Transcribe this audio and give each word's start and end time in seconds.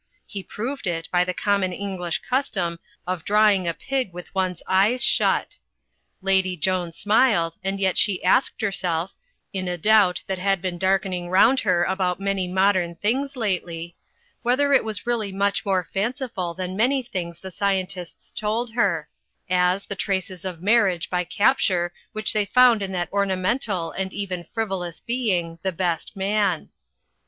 He 0.25 0.41
proved 0.41 0.87
it 0.87 1.07
by 1.11 1.23
the 1.23 1.31
common 1.35 1.71
English 1.71 2.23
custom 2.27 2.79
of 3.05 3.23
drawing 3.23 3.67
a 3.67 3.73
pig 3.75 4.13
with 4.13 4.33
one's 4.33 4.63
eyes 4.67 5.03
shut. 5.03 5.59
Lady 6.23 6.57
Joan 6.57 6.91
smiled, 6.91 7.57
and 7.63 7.79
yet 7.79 7.99
she 7.99 8.23
asked 8.23 8.61
herself 8.61 9.13
(in 9.53 9.67
a 9.67 9.77
doubt 9.77 10.23
that 10.25 10.39
had 10.39 10.59
been 10.59 10.79
darkening 10.79 11.29
round 11.29 11.59
her 11.59 11.83
about 11.83 12.19
many 12.19 12.47
modem 12.47 12.95
things 12.95 13.35
lately) 13.35 13.95
whether 14.41 14.73
it 14.73 14.83
was 14.83 15.05
really 15.05 15.31
much 15.31 15.63
more 15.67 15.87
fanciful 15.93 16.55
than 16.55 16.75
many 16.75 17.03
things 17.03 17.37
the 17.39 17.51
scientists 17.51 18.33
told 18.35 18.73
her: 18.73 19.07
as, 19.51 19.85
the 19.85 19.93
traces 19.95 20.43
of 20.43 20.63
Marriage 20.63 21.11
by 21.11 21.23
Capture 21.23 21.93
which 22.11 22.33
they 22.33 22.45
found 22.45 22.81
in 22.81 22.91
that 22.91 23.13
ornamental 23.13 23.91
and 23.91 24.11
even 24.13 24.45
frivolous 24.51 24.99
being, 24.99 25.59
the 25.61 25.71
Best 25.71 26.15
Man. 26.15 26.69